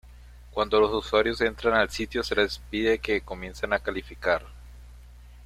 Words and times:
Cuando 0.49 0.79
los 0.79 0.91
usuarios 0.93 1.39
entran 1.41 1.75
al 1.75 1.91
sitio 1.91 2.23
se 2.23 2.33
les 2.33 2.57
pide 2.57 2.97
que 2.97 3.21
comiencen 3.21 3.71
a 3.71 3.77
clasificar. 3.77 4.43